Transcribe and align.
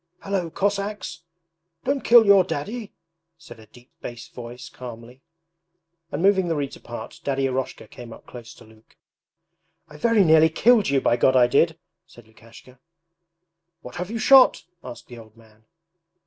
'Hallo, 0.21 0.49
Cossacks! 0.49 1.21
Don't 1.83 2.03
kill 2.03 2.25
your 2.25 2.43
Daddy!' 2.43 2.91
said 3.37 3.59
a 3.59 3.67
deep 3.67 3.91
bass 4.01 4.27
voice 4.29 4.67
calmly; 4.67 5.21
and 6.11 6.23
moving 6.23 6.47
the 6.47 6.55
reeds 6.55 6.75
apart 6.75 7.21
Daddy 7.23 7.45
Eroshka 7.45 7.87
came 7.87 8.11
up 8.11 8.25
close 8.25 8.55
to 8.55 8.63
Luke. 8.65 8.97
'I 9.89 9.97
very 9.97 10.23
nearly 10.23 10.49
killed 10.49 10.89
you, 10.89 11.01
by 11.01 11.17
God 11.17 11.35
I 11.35 11.45
did!' 11.45 11.77
said 12.07 12.25
Lukashka. 12.25 12.79
'What 13.83 13.97
have 13.97 14.09
you 14.09 14.17
shot?' 14.17 14.63
asked 14.83 15.05
the 15.05 15.19
old 15.19 15.37
man. 15.37 15.65